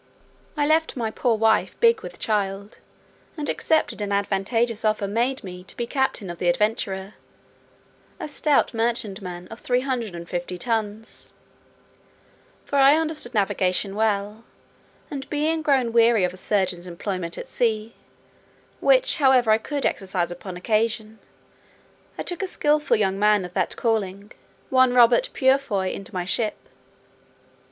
[0.57, 2.79] I left my poor wife big with child,
[3.37, 7.13] and accepted an advantageous offer made me to be captain of the Adventurer,
[8.19, 11.33] a stout merchantman of 350 tons:
[12.65, 14.43] for I understood navigation well,
[15.11, 17.93] and being grown weary of a surgeon's employment at sea,
[18.79, 21.19] which, however, I could exercise upon occasion,
[22.17, 24.31] I took a skilful young man of that calling,
[24.71, 26.55] one Robert Purefoy, into my ship.